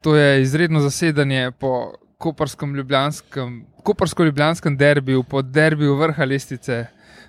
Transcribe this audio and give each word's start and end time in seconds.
To 0.00 0.16
je 0.16 0.42
izredno 0.42 0.80
zasedanje 0.80 1.50
po 1.58 1.92
koperskem-ljubljanskem, 2.18 3.64
kopersko-ljubljanskem 3.82 4.76
derbiju, 4.76 5.22
po 5.22 5.42
derbiju 5.42 5.96
vrha 5.96 6.24
lestice. 6.24 6.86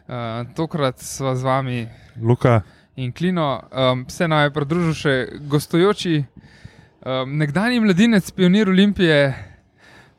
Uh, 0.10 0.16
tokrat 0.56 1.00
sva 1.00 1.36
z 1.36 1.44
vami 1.44 1.88
Luka, 2.22 2.62
in 2.96 3.12
Klino. 3.12 3.64
Um, 3.72 4.06
se 4.10 4.28
nam 4.28 4.44
je 4.44 4.54
pridružil 4.54 4.94
še 4.98 5.16
gostujoči, 5.46 6.24
um, 7.06 7.38
nekdanji 7.38 7.80
mladinec, 7.80 8.32
pionir 8.34 8.70
Olimpije, 8.70 9.20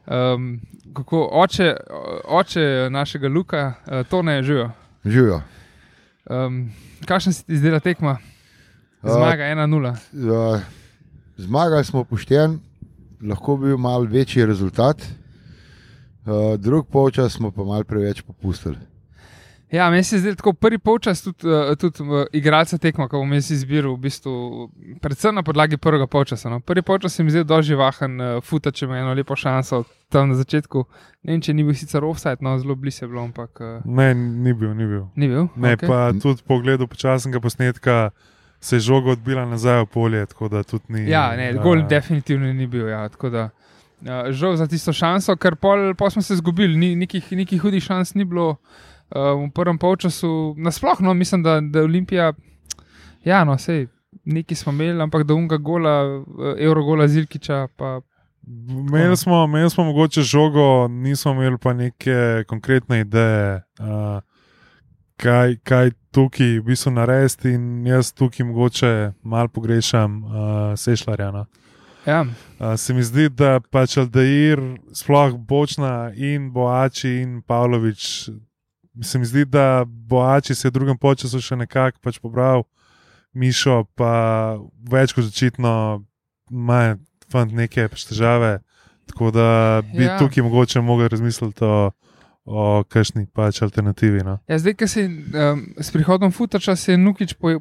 um, 0.07 0.53
kako 0.95 1.25
oče, 1.43 1.75
oče 2.25 2.67
našega 2.91 3.29
Luka, 3.29 3.65
uh, 3.87 4.03
to 4.07 4.23
ne 4.23 4.43
živijo. 4.43 4.71
Živijo. 5.05 5.43
Um, 6.31 6.71
Kakšna 7.07 7.33
se 7.33 7.45
ti 7.45 7.57
zdela 7.57 7.81
tekma? 7.81 8.19
Zmaga 9.03 9.51
1-0. 9.51 9.91
Uh, 9.91 10.61
zmagali 11.41 11.85
smo 11.85 12.05
pošten, 12.05 12.59
lahko 13.23 13.57
bi 13.57 13.73
bil 13.73 13.81
mal 13.81 14.07
večji 14.09 14.47
rezultat. 14.47 15.03
Uh, 16.21 16.57
drug 16.61 16.87
polčas 16.89 17.33
smo 17.33 17.51
pa 17.51 17.65
mal 17.65 17.85
preveč 17.85 18.23
popustili. 18.23 18.77
Ja, 19.71 19.91
meni 19.91 20.05
se 20.05 20.19
zdi 20.19 20.35
tako 20.37 20.53
prvi 20.53 20.79
polčas 20.79 21.23
tudi, 21.23 21.47
uh, 21.47 21.77
tudi 21.79 22.03
uh, 22.03 22.25
igralca 22.33 22.79
tekma, 22.79 23.07
ko 23.09 23.21
bom 23.23 23.33
jaz 23.33 23.53
izbiral, 23.55 23.95
v 23.95 24.03
bistvu, 24.03 24.33
predvsem 25.01 25.35
na 25.35 25.45
podlagi 25.47 25.79
prvega 25.79 26.07
polčasa. 26.11 26.51
No. 26.51 26.59
Prvi 26.61 26.83
polčas 26.83 27.15
se 27.15 27.25
mi 27.25 27.31
zdi 27.31 27.45
doživahen, 27.47 28.21
uh, 28.21 28.41
futa, 28.45 28.73
če 28.75 28.89
ima 28.89 28.99
eno 28.99 29.15
lepo 29.15 29.37
šanso 29.39 29.85
tam 30.11 30.33
na 30.33 30.41
začetku. 30.41 30.85
Ne 31.23 31.37
vem, 31.37 31.45
če 31.47 31.55
ni 31.55 31.65
bil 31.65 31.79
sicer 31.79 32.05
offside, 32.05 32.43
no 32.43 32.57
zelo 32.59 32.75
blizu 32.75 33.05
je 33.05 33.13
bilo, 33.13 33.23
ampak 33.31 33.63
ne, 33.85 34.11
ni 34.15 34.53
bil, 34.53 34.75
ni 34.75 34.91
bil. 34.91 35.07
ni 35.15 35.31
bil. 35.31 35.47
Ne, 35.55 35.77
Okej. 35.79 35.87
okay. 35.87 35.89
pa 35.89 36.19
tudi 36.19 36.43
po 36.43 36.57
pogledu 36.57 36.91
počasnega 36.91 37.41
posnetka 37.41 37.99
se 38.61 38.77
je 38.77 38.81
žoga 38.81 39.11
odbila 39.11 39.45
nazaj 39.47 39.83
v 39.83 39.87
polje, 39.87 40.27
ni. 40.89 41.09
Ja, 41.11 41.37
ne, 41.37 41.51
a, 41.51 41.63
gol 41.63 41.87
definitivno 41.89 42.53
ni 42.53 42.67
bil. 42.67 42.89
Ja, 42.89 43.09
da, 43.09 43.49
uh, 44.01 44.31
žal 44.31 44.57
za 44.57 44.67
tisto 44.69 44.93
šanso, 44.93 45.37
ker 45.37 45.57
pol, 45.57 45.95
pol 45.95 46.11
smo 46.11 46.23
se 46.23 46.35
izgubili, 46.35 46.77
ni, 46.77 46.95
nekih, 46.97 47.33
nekih 47.33 47.63
hudih 47.63 47.83
šans 47.83 48.15
ni 48.15 48.25
bilo 48.25 48.51
uh, 48.51 49.33
v 49.41 49.49
prvem 49.55 49.79
polčasu. 49.79 50.55
Nasplošno 50.59 51.15
mislim, 51.15 51.43
da, 51.43 51.61
da 51.61 51.83
Olimpija, 51.83 52.33
ja, 53.25 53.45
no, 53.45 53.59
sej. 53.59 53.87
Neki 54.25 54.55
smo 54.55 54.73
imeli, 54.73 55.01
ampak 55.03 55.23
da 55.25 55.35
unga 55.35 55.57
gola, 55.57 56.03
eh, 56.03 56.65
evrogola 56.67 57.09
Zilkiča, 57.09 57.69
pa 57.77 58.01
Imeli 58.69 59.17
smo, 59.17 59.45
imeli 59.45 59.71
smo 59.71 59.85
mogoče 59.85 60.23
žogo, 60.23 60.89
nismo 60.89 61.33
imeli 61.33 61.59
pa 61.59 61.73
neke 61.73 62.45
konkretne 62.49 63.01
ideje, 63.01 63.63
uh, 63.79 64.21
kaj, 65.17 65.57
kaj 65.63 65.91
tukaj 66.13 66.59
v 66.59 66.65
bistvu 66.65 66.91
narediti. 66.93 67.55
In 67.55 67.87
jaz 67.87 68.13
tukaj 68.13 68.47
mogoče 68.47 69.13
malo 69.23 69.49
pogrešam 69.49 70.25
uh, 70.25 70.31
Sešljarja. 70.77 71.31
No. 71.31 71.47
ja, 72.07 72.25
Uh, 72.61 72.77
se 72.77 72.95
mi 72.95 73.03
zdi, 73.03 73.29
da 73.29 73.61
pač 73.61 73.97
Aldair, 73.97 74.61
sploh 74.93 75.39
Bočna 75.39 76.13
in 76.17 76.51
Boači 76.53 77.09
in 77.23 77.43
Pavlović, 77.43 78.29
se 79.03 79.19
mi 79.19 79.25
zdi, 79.25 79.45
da 79.45 79.85
Boači 79.87 80.55
se 80.55 80.69
je 80.69 80.71
v 80.71 80.75
drugem 80.75 80.99
času 81.17 81.41
še 81.41 81.57
nekako 81.57 81.99
pač 82.03 82.19
pobral, 82.19 82.65
Mišo 83.33 83.85
pa 83.95 84.59
več 84.91 85.13
kot 85.15 85.25
očitno 85.25 86.03
ima 86.51 86.97
fant 87.31 87.53
neke 87.53 87.89
pač 87.89 88.05
težave. 88.05 88.59
Tako 89.07 89.31
da 89.31 89.83
bi 89.97 90.05
Ja. 90.05 90.19
tukaj 90.19 90.43
mogoče 90.43 90.81
mogel 90.81 91.09
razmisliti 91.09 91.65
o, 91.65 91.91
o 92.45 92.85
kakšni 92.89 93.27
pač 93.33 93.63
alternativi. 93.63 94.25
No. 94.25 94.39
Ja, 94.49 94.59
zdaj, 94.59 94.75
se 94.89 95.03
je 95.03 95.09
um, 95.09 95.67
s 95.79 95.91
prihodom 95.91 96.33
Futača 96.33 96.77
se 96.77 96.93
je 96.93 96.99
Nukič 96.99 97.35
po, 97.35 97.53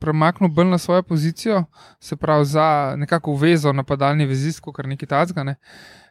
premaknil 0.00 0.50
bolj 0.50 0.70
na 0.70 0.78
svojo 0.78 1.02
pozicijo, 1.02 1.64
se 2.00 2.16
pravi 2.16 2.44
za 2.44 2.94
nekako 2.96 3.36
vezo 3.36 3.72
napadalni 3.72 4.26
vezist, 4.26 4.62
kar 4.74 4.88
nekaj 4.88 5.08
tacga. 5.08 5.44
Ne. 5.44 5.56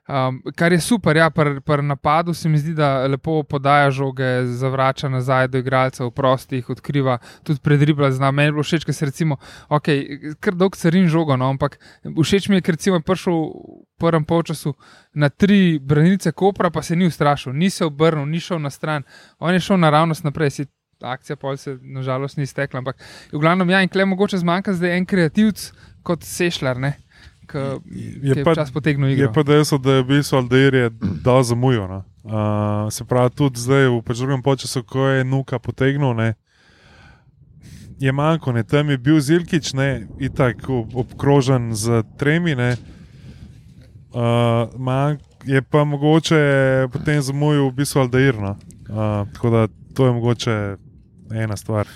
Um, 0.03 0.41
kar 0.55 0.73
je 0.73 0.81
super, 0.83 1.15
ja, 1.17 1.29
pri 1.29 1.61
pr 1.63 1.83
napadu 1.83 2.33
se 2.33 2.49
mi 2.49 2.57
zdi, 2.57 2.73
da 2.75 3.07
lepo 3.07 3.43
podaja 3.43 3.91
žoge, 3.91 4.45
zavrača 4.45 5.09
nazaj 5.09 5.47
do 5.47 5.57
igralcev, 5.57 6.09
prostih, 6.11 6.69
odkriva, 6.69 7.17
tudi 7.43 7.59
predribla 7.63 8.11
zna. 8.11 8.31
Meni 8.31 8.47
je 8.47 8.51
bilo 8.51 8.63
všeč, 8.63 8.83
ker 8.83 8.93
se 8.93 9.05
recimo, 9.05 9.37
ok, 9.69 9.87
kar 10.43 10.59
dolg 10.59 10.75
carin 10.75 11.07
žogo, 11.07 11.37
no, 11.39 11.47
ampak 11.55 11.79
všeč 12.03 12.49
mi 12.49 12.59
je, 12.59 12.65
ker 12.67 12.75
recimo 12.75 12.99
je 12.99 13.07
prišel 13.07 13.39
v 13.39 13.85
prvem 13.99 14.25
polčasu 14.27 14.75
na 15.15 15.29
tri 15.29 15.79
branilce 15.79 16.31
Kopra, 16.31 16.69
pa 16.69 16.83
se 16.83 16.99
ni 16.99 17.07
ustrašil, 17.07 17.53
ni 17.53 17.69
se 17.69 17.85
obrnil, 17.85 18.25
ni 18.25 18.43
šel 18.43 18.59
na 18.59 18.69
stran, 18.69 19.07
on 19.39 19.53
je 19.53 19.63
šel 19.63 19.79
naravnost 19.79 20.27
naprej. 20.27 20.51
Si 20.51 20.67
Akcija 21.03 21.35
pol 21.35 21.57
se 21.57 21.77
nažalost 21.81 22.37
ni 22.37 22.43
iztekla, 22.43 22.79
ampak 22.79 22.95
v 23.29 23.37
glavnem, 23.37 23.69
ja, 23.69 23.81
in 23.81 23.89
klej 23.89 24.05
mogoče 24.05 24.37
zmanjka 24.37 24.73
zdaj 24.73 24.97
en 24.97 25.05
kreativc 25.05 25.71
kot 26.01 26.23
sešljar, 26.23 26.79
ne, 26.79 26.93
Je 28.23 28.33
je 28.33 28.43
pa- 28.43 28.55
čas 28.55 28.71
potegnil 28.71 29.09
Je 29.09 29.13
igro. 29.15 29.33
pa 29.33 29.43
dejstvo, 29.43 29.77
da 29.77 29.91
je 29.93 30.03
bil 30.03 30.23
Aldair 30.33 30.73
je 30.73 30.89
dal 31.21 31.43
zamujal. 31.43 31.87
No. 31.87 31.99
Uh, 32.23 32.31
se 32.89 33.03
pravi, 33.03 33.29
tudi 33.29 33.59
zdaj 33.59 33.87
v 33.89 34.01
pač 34.01 34.17
drugem 34.17 34.41
času, 34.57 34.79
ko 34.81 35.07
je 35.07 35.23
Nuka 35.23 35.59
potegnil, 35.59 36.13
ne, 36.13 36.33
je 37.99 38.11
manjko, 38.11 38.51
ne, 38.51 38.63
tam 38.63 38.89
je 38.89 38.97
bil 38.97 39.19
Zilkič, 39.19 39.73
ne, 39.73 40.07
itak 40.19 40.63
ob- 40.63 40.95
obkrožen 40.95 41.73
z 41.73 42.03
tremi. 42.17 42.55
Ne, 42.55 42.77
uh, 44.13 44.21
manj, 44.77 45.17
je 45.43 45.61
pa 45.61 45.83
mogoče 45.83 46.39
potem 46.91 47.21
zamujal 47.21 47.69
v 47.69 47.75
bistvu 47.75 47.99
Aldair. 48.01 48.35
No. 48.35 48.55
Uh, 48.85 49.27
tako 49.29 49.49
da 49.49 49.61
to 49.93 50.05
je 50.05 50.11
mogoče 50.13 50.55
ena 51.33 51.57
stvar. 51.57 51.87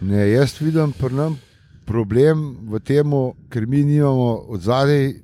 Ne, 0.00 0.30
jaz 0.30 0.56
vidim 0.60 0.92
pri 0.92 1.14
nam 1.14 1.38
problem 1.86 2.56
v 2.70 2.80
tem, 2.80 3.10
ker 3.50 3.66
mi 3.66 3.84
nimamo 3.84 4.44
od 4.48 4.60
zadaj, 4.60 5.14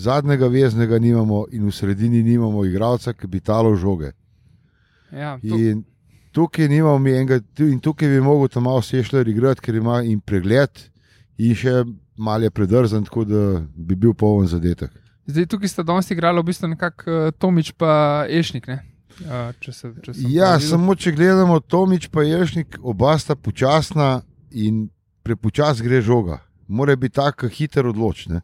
zadnjega 0.00 0.48
veznega 0.48 0.98
nimamo 0.98 1.44
in 1.52 1.66
v 1.66 1.72
sredini 1.74 2.22
nimamo 2.22 2.64
igralca, 2.64 3.12
ki 3.12 3.26
bi 3.26 3.40
talal 3.40 3.76
žoge. 3.76 4.12
Ja, 5.12 5.38
to, 5.42 5.56
In 5.58 5.84
tukaj 6.32 6.68
nimamo 6.68 6.98
mi 6.98 7.10
enega, 7.12 7.40
in 7.58 7.80
tukaj 7.80 8.08
bi 8.08 8.20
mogel 8.20 8.48
tam 8.48 8.62
malo 8.64 8.82
sešljar 8.82 9.28
igrati, 9.28 9.60
ker 9.60 9.74
ima 9.74 10.02
in 10.02 10.20
pregled, 10.20 10.70
in 11.38 11.54
še 11.54 11.84
malo 12.16 12.44
je 12.46 12.50
predrzen, 12.50 13.04
tako 13.04 13.24
da 13.24 13.44
bi 13.74 13.96
bil 13.96 14.14
poln 14.14 14.46
zadetek. 14.46 14.90
zdaj 15.26 15.46
tukaj 15.46 15.68
sta 15.68 15.82
danes 15.82 16.10
igrala 16.10 16.40
v 16.40 16.44
bistvu 16.44 16.68
nekako 16.68 17.10
uh, 17.10 17.30
Tomič 17.38 17.72
pa 17.72 18.24
Ešnik. 18.28 18.66
Ne? 18.66 18.80
Uh, 19.20 19.50
če 19.60 19.72
se, 19.72 19.90
če 20.02 20.14
sem 20.14 20.30
Ja, 20.32 20.54
prav 20.54 20.60
videl. 20.60 20.68
samo 20.70 20.94
če 20.96 21.12
gledamo 21.12 21.60
Tomič 21.60 22.08
pa 22.08 22.22
Ješnik, 22.24 22.78
oba 22.82 23.18
sta 23.18 23.36
počasna 23.36 24.22
in 24.50 24.88
prepočas 25.22 25.82
gre 25.84 26.00
žoga. 26.00 26.40
Mora 26.68 26.96
biti 26.96 27.18
tako 27.18 27.48
hiter 27.48 27.86
odločen. 27.86 28.40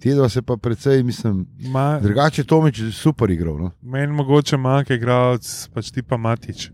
Te 0.00 0.14
dva 0.16 0.28
se 0.32 0.40
pa 0.42 0.56
precej, 0.56 1.02
mislim, 1.04 1.42
Ma, 1.68 1.98
drugače 2.00 2.44
Tomič 2.48 2.78
je 2.78 2.92
super 2.92 3.30
igral. 3.30 3.58
No? 3.58 3.70
meni 3.82 4.12
mogoče 4.12 4.56
manjka 4.56 4.96
igralec, 4.96 5.68
pač 5.74 5.90
tipa 5.92 6.16
Matič. 6.16 6.70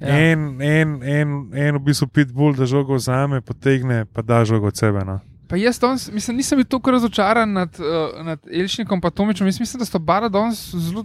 Ja. 0.00 0.08
En, 0.08 0.62
en, 0.62 1.02
en, 1.02 1.34
en 1.52 1.76
v 1.76 1.82
bistvu 1.84 2.08
pitbull, 2.08 2.56
da 2.56 2.66
žogo 2.66 2.96
vzame, 2.96 3.40
potegne, 3.44 4.04
pa 4.12 4.22
da 4.22 4.40
žogo 4.44 4.72
od 4.72 4.76
sebe. 4.76 5.04
No. 5.04 5.18
Pa 5.48 5.56
jaz 5.60 5.78
danes, 5.78 6.08
mislim, 6.12 6.36
nisem 6.40 6.58
bil 6.58 6.66
tako 6.66 6.96
razočaran 6.96 7.52
nad, 7.52 7.76
uh, 7.80 8.24
nad 8.24 8.40
Elšnikom 8.48 9.00
in 9.04 9.10
Tomičem. 9.10 9.46
Jaz 9.46 9.60
mislim, 9.60 9.78
da 9.78 9.84
sta 9.84 9.98
bara 9.98 10.28
danes 10.28 10.74
zelo 10.74 11.04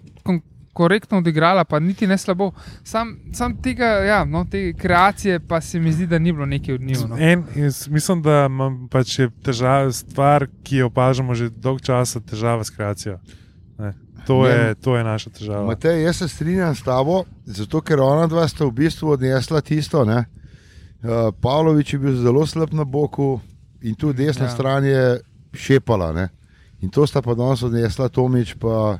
korektno 0.74 1.18
odigrala, 1.18 1.63
pa 1.63 1.80
niti 1.80 2.07
ne 2.07 2.18
slabo. 2.18 2.52
Sam, 2.84 3.19
sam 3.34 3.57
tega, 3.57 3.85
ja, 3.85 4.25
no, 4.25 4.46
te 4.46 4.74
kreacije 4.74 5.40
pa 5.40 5.62
se 5.62 5.80
mi 5.80 5.91
zdi, 5.91 6.07
da 6.07 6.19
ni 6.19 6.31
bilo 6.31 6.46
nekaj 6.46 6.75
od 6.75 6.81
njih. 6.81 6.97
No. 7.09 7.18
En, 7.19 7.44
mislim, 7.88 8.22
da 8.22 8.46
imam 8.46 8.88
pač 8.88 9.19
je 9.19 9.30
težava, 9.44 9.91
stvar, 9.91 10.47
ki 10.63 10.75
jo 10.78 10.88
opažamo 10.88 11.35
že 11.35 11.50
dolgo 11.50 11.80
časa, 11.80 12.19
težava 12.22 12.63
s 12.63 12.69
kreacijo. 12.69 13.18
Ne. 13.78 13.94
To, 14.25 14.44
Ne. 14.44 14.50
je, 14.50 14.75
to 14.75 14.97
je 14.97 15.03
naša 15.03 15.30
težava. 15.30 15.66
Matej, 15.66 16.03
jaz 16.03 16.18
se 16.18 16.28
strinjam 16.28 16.75
s 16.75 16.84
tabo, 16.84 17.24
zato 17.46 17.81
ker 17.81 18.00
ona 18.00 18.28
dva 18.28 18.47
sta 18.47 18.66
v 18.66 18.72
bistvu 18.74 19.09
odnesla 19.09 19.62
tisto. 19.62 20.06
Ne? 20.06 20.25
Uh, 21.00 21.09
Pavlović 21.41 21.94
je 21.94 22.00
bil 22.00 22.16
zelo 22.16 22.46
slab 22.46 22.74
na 22.74 22.84
boku 22.84 23.40
in 23.81 23.96
tu 23.96 24.13
desna 24.13 24.46
Ja. 24.46 24.50
stran 24.51 24.86
je 24.86 25.19
šepala. 25.53 26.12
Ne? 26.13 26.30
In 26.81 26.90
to 26.90 27.07
sta 27.07 27.22
pa 27.22 27.34
danes 27.34 27.63
odnesla 27.63 28.10
Tomič, 28.10 28.54
pa 28.54 29.00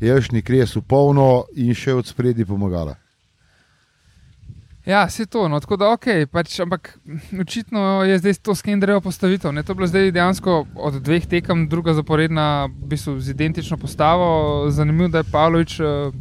Jelšnik 0.00 0.50
res 0.50 0.74
v 0.76 0.82
polno 0.82 1.44
in 1.56 1.74
še 1.76 1.94
od 1.94 2.08
spredi 2.08 2.44
pomagala. 2.48 2.96
Ja, 4.88 5.08
se 5.08 5.26
to, 5.26 5.48
no, 5.48 5.60
tako 5.60 5.76
da 5.76 5.90
ok, 5.92 6.06
pač, 6.32 6.54
ampak 6.64 6.94
očitno 7.40 8.00
je 8.08 8.16
zdaj 8.18 8.38
to 8.42 8.54
skendrejo 8.56 9.02
postavitev. 9.04 9.52
Ne? 9.52 9.62
To 9.62 9.72
je 9.72 9.76
bilo 9.76 9.86
zdaj 9.86 10.10
dejansko 10.16 10.64
od 10.74 10.96
dveh 11.04 11.26
tekem, 11.28 11.66
druga 11.68 11.92
zaporedna, 11.94 12.64
v 12.66 12.88
bistvu 12.94 13.18
z 13.20 13.36
identično 13.36 13.76
postavo. 13.76 14.70
Zanimivo, 14.72 15.12
da 15.12 15.20
je 15.20 15.28
Pavlović 15.32 15.80
uh, 15.80 16.14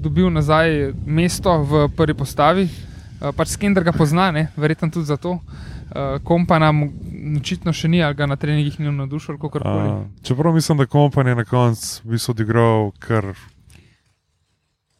dobil 0.00 0.32
nazaj 0.32 0.94
mesto 1.06 1.58
v 1.62 1.84
prvi 1.92 2.16
postavi. 2.16 2.64
Uh, 2.64 3.34
pač 3.36 3.52
skender 3.52 3.84
ga 3.84 3.92
pozna, 3.92 4.30
ne? 4.32 4.48
verjetno 4.56 4.88
tudi 4.90 5.12
zato. 5.12 5.36
Uh, 5.36 6.16
kompa 6.24 6.58
nam 6.58 6.88
očitno 7.36 7.72
še 7.72 7.88
ni, 7.88 8.02
ali 8.02 8.14
ga 8.14 8.26
na 8.26 8.36
treningih 8.36 8.80
ni 8.80 8.90
navdušil, 8.92 9.36
kako 9.36 9.60
koli. 9.60 9.88
Uh, 9.88 10.06
čeprav 10.22 10.54
mislim, 10.54 10.78
da 10.78 10.86
kompan 10.86 11.26
je 11.26 11.34
na 11.34 11.44
koncu 11.44 12.00
v 12.04 12.16
bistvu 12.16 12.32
odigral, 12.32 12.90
ker 12.98 13.32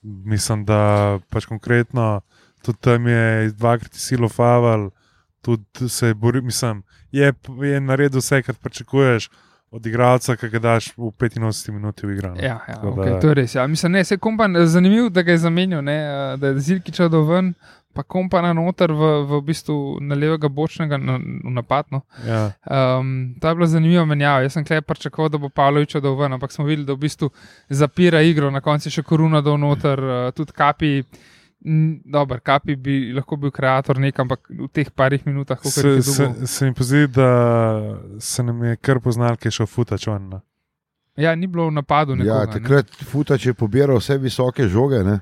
mislim, 0.02 0.64
da 0.64 1.18
pač 1.30 1.46
konkretno 1.46 2.20
tudi 2.62 2.78
tam 2.80 3.06
je 3.06 3.50
dvakrat 3.50 3.94
silo 3.94 4.28
faval, 4.28 4.90
tudi 5.42 5.88
se 5.88 6.06
je 6.06 6.14
boril, 6.14 6.42
mislim, 6.42 6.82
je, 7.12 7.32
je 7.62 7.80
naredil 7.80 8.20
vse, 8.20 8.42
kar 8.42 8.54
pričakuješ. 8.54 9.30
od 9.70 9.86
igralca, 9.86 10.36
ki 10.36 10.48
ga 10.48 10.58
daš 10.58 10.86
v 10.96 11.10
85 11.12 11.72
minuti 11.72 12.06
v 12.06 12.12
igro. 12.12 12.30
no. 12.34 12.40
Ja, 12.40 12.56
ja 12.68 12.74
Tako 12.74 12.88
okay, 12.88 13.10
da- 13.10 13.20
to 13.20 13.28
je 13.28 13.34
res. 13.34 13.54
Ja. 13.54 13.66
Mislim, 13.66 13.92
ne, 13.92 14.04
se 14.04 14.16
kompan, 14.16 14.56
zanimivo, 14.66 15.08
da 15.08 15.22
ga 15.22 15.32
je 15.32 15.38
zamenjal, 15.38 15.84
ne, 15.84 15.96
da 16.36 16.46
je 16.46 16.60
Zilkič 16.60 17.00
odel 17.00 17.26
ven, 17.28 17.54
pa 17.98 18.04
kompana 18.06 18.52
noter 18.54 18.92
v, 18.94 19.06
v 19.26 19.40
bistvu 19.42 19.98
na 20.06 20.14
levega 20.14 20.46
bočnega 20.46 21.00
na, 21.02 21.16
v 21.18 21.50
napadno. 21.50 22.04
Ja. 22.22 22.52
Um, 22.62 23.34
to 23.42 23.50
je 23.50 23.58
bilo 23.58 23.66
zanimivo 23.66 24.04
menjava. 24.06 24.44
Jaz 24.46 24.54
sem 24.54 24.66
klej 24.66 24.84
pričakoval, 24.86 25.32
da 25.34 25.40
bo 25.42 25.50
Pavlovič 25.50 25.96
odel 25.98 26.14
ven, 26.20 26.36
ampak 26.36 26.54
smo 26.54 26.68
videli, 26.68 26.86
da 26.86 26.94
v 26.94 27.02
bistvu 27.02 27.32
zapira 27.68 28.22
igro, 28.22 28.52
na 28.54 28.62
koncu 28.62 28.86
je 28.86 28.94
še 29.00 29.02
koruna 29.02 29.42
dol 29.42 29.58
noter, 29.58 29.98
uh, 29.98 30.28
tudi 30.36 30.54
kapi. 30.54 30.92
Dober, 31.58 32.38
kapi 32.38 32.76
bi 32.78 32.96
lahko 33.10 33.34
bil 33.42 33.50
kreator 33.50 33.98
nekaj, 33.98 34.22
ampak 34.22 34.46
v 34.46 34.68
teh 34.70 34.92
parih 34.94 35.24
minutah, 35.26 35.58
ko 35.58 35.72
Se, 35.74 35.82
je 35.88 36.04
se, 36.06 36.28
se 36.46 36.68
mi 36.68 36.74
pozdi, 36.78 37.08
da 37.10 37.26
se 38.22 38.46
nam 38.46 38.62
je 38.62 38.76
kar 38.78 39.02
poznal, 39.02 39.34
ki 39.34 39.50
je 39.50 39.56
šel 39.58 39.66
futač 39.66 40.06
no. 40.06 40.38
Ja, 41.18 41.34
ni 41.34 41.50
bilo 41.50 41.66
v 41.66 41.74
napadu. 41.74 42.14
Ja, 42.14 42.22
Nekoga, 42.22 42.46
ne. 42.46 42.52
takrat 42.60 42.94
Futač 43.10 43.50
je 43.50 43.58
pobiral 43.58 43.98
vse 43.98 44.20
visoke 44.22 44.70
žoge. 44.70 45.02
Ne? 45.02 45.18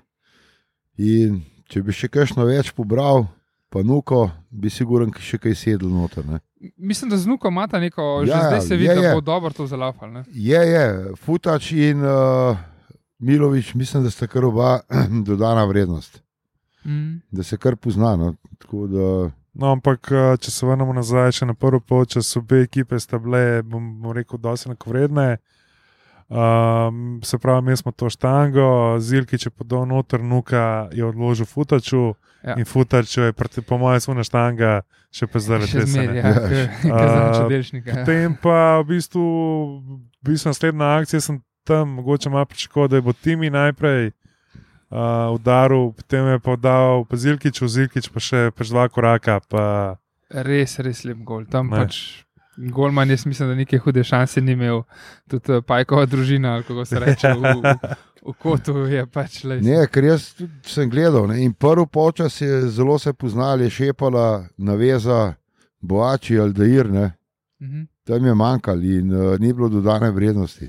In 1.01 1.41
če 1.67 1.83
bi 1.83 1.93
še 1.93 2.09
kakšno 2.09 2.45
več 2.45 2.71
pobral, 2.71 3.27
pa 3.69 3.83
nuko, 3.83 4.27
bi 4.51 4.71
siguren 4.71 5.11
še 5.13 5.39
kaj 5.39 5.55
sedel 5.57 5.89
noter. 5.89 6.25
Ne? 6.25 6.41
Mislim, 6.79 7.11
da 7.11 7.17
z 7.17 7.27
Nuko 7.27 7.49
imata 7.49 7.79
neko, 7.79 8.25
že 8.25 8.31
Ja, 8.31 8.39
zdaj 8.47 8.61
se 8.63 8.75
je, 8.75 8.79
vidi, 8.79 8.95
da 8.99 9.13
bo 9.13 9.21
dobro 9.23 9.51
to 9.51 9.67
zalafal. 9.67 10.11
ne. 10.11 10.23
Je, 10.27 10.61
je, 10.63 10.85
Futač 11.17 11.73
in 11.73 12.01
uh, 12.01 12.57
Milovič, 13.19 13.75
mislim, 13.75 14.03
da 14.03 14.11
sta 14.11 14.27
kar 14.27 14.45
oba 14.45 14.81
dodana 15.27 15.65
vrednost, 15.65 16.23
Mm. 16.85 17.19
da 17.31 17.43
se 17.43 17.57
kar 17.57 17.75
pozna. 17.77 18.17
No? 18.17 18.35
Tako 18.59 18.87
Da, 18.87 19.31
No, 19.55 19.71
ampak 19.73 20.11
eh, 20.13 20.37
če 20.37 20.51
se 20.51 20.67
vrnemo 20.67 20.93
nazaj, 20.93 21.33
še 21.33 21.47
na 21.47 21.55
prvo 21.55 21.81
polčas, 21.81 22.29
obe 22.37 22.61
ekipe 22.61 22.99
sta 23.01 23.17
bile, 23.19 23.63
bom, 23.63 23.81
bom 23.99 24.13
rekel, 24.13 24.39
dosti 24.39 24.69
enakovredne. 24.69 25.39
Um, 26.29 27.21
se 27.23 27.39
pravi, 27.39 27.63
mi 27.63 27.77
smo 27.77 27.93
to 27.93 28.09
štango, 28.09 28.97
Zilki, 28.99 29.39
če 29.39 29.51
podal 29.51 29.87
noter, 29.87 30.19
nuka 30.21 30.89
je 30.91 31.05
odložil 31.05 31.47
futaču 31.47 32.15
Ja. 32.43 32.55
in 32.55 32.65
futač 32.65 33.17
je, 33.17 33.33
proti- 33.33 33.59
po 33.61 33.75
mojem, 33.77 33.99
svojna 33.99 34.23
štanga, 34.23 34.83
še 35.09 35.27
pa 35.27 35.39
zdaj 35.39 35.67
Še 35.67 35.83
zmeraj, 35.85 36.17
ja. 36.17 36.31
Ja. 36.85 37.95
Potem 37.97 38.37
pa 38.37 38.79
v 38.79 38.85
bistvu, 38.89 39.25
v 40.17 40.25
bistvu 40.25 40.49
naslednja 40.49 40.97
akcija, 40.97 41.21
sem 41.21 41.37
tam 41.63 41.97
mogoče 41.97 42.31
malo 42.31 42.45
pričakoval, 42.45 42.89
da 42.89 43.01
bo 43.01 43.13
Timi 43.13 43.51
najprej 43.51 44.13
uh, 44.89 45.33
udaril, 45.33 45.91
potem 45.93 46.27
je 46.29 46.39
pa 46.39 46.57
dal 46.57 47.05
pa 47.05 47.17
Zilkič, 47.17 47.59
Zilkič 47.61 48.07
pa 48.09 48.21
še 48.21 48.51
pač 48.51 48.69
dva 48.69 48.87
koraka. 48.89 49.41
Pa, 49.43 49.97
Res, 50.29 50.79
res 50.79 51.05
lep 51.05 51.19
gol. 51.19 51.47
Tam 51.47 51.67
Ne. 51.67 51.77
pač 51.79 52.26
Golman, 52.57 53.11
jaz 53.11 53.27
mislim, 53.27 53.49
da 53.49 53.55
neke 53.55 53.79
hude 53.79 54.05
šanse 54.05 54.41
ni 54.41 54.53
imel. 54.53 54.83
Tudi 55.29 55.53
eh, 55.53 55.61
Pajkova 55.67 56.07
družina, 56.07 56.63
kako 56.63 56.85
se 56.85 56.99
reče, 57.01 57.29
v, 57.29 57.53
v, 57.63 57.75
v 58.27 58.35
kotu 58.39 58.77
je 58.79 59.07
pač 59.07 59.45
le. 59.45 59.61
ne, 59.61 59.87
ker 59.87 60.05
jaz 60.05 60.35
sem 60.65 60.91
gledal. 60.91 61.29
Ne? 61.29 61.43
In 61.45 61.53
prvi 61.53 61.87
počas 61.93 62.41
je 62.41 62.63
zelo 62.69 62.99
se 62.99 63.13
poznali, 63.13 63.65
je 63.65 63.71
šepala 63.71 64.47
naveza 64.57 65.35
Boači 65.81 66.39
ali 66.39 66.53
Dair, 66.53 66.91
ne? 66.91 67.13
Mhm. 67.63 67.83
tam 68.05 68.27
je 68.27 68.35
manjkalo 68.35 68.83
in 68.83 69.13
uh, 69.15 69.39
ni 69.41 69.53
bilo 69.53 69.69
dodane 69.69 70.11
vrednosti. 70.11 70.69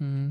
Mhm. 0.00 0.30